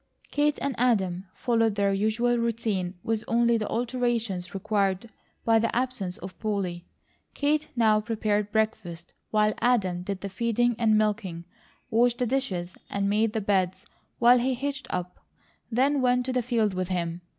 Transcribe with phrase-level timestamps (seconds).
[0.31, 5.11] Kate and Adam followed their usual routine with only the alterations required
[5.45, 6.87] by the absence of Polly.
[7.35, 11.45] Kate now prepared breakfast while Adam did the feeding and milking;
[11.91, 13.85] washed the dishes and made the beds
[14.17, 15.19] while he hitched up;
[15.71, 17.21] then went to the field with him.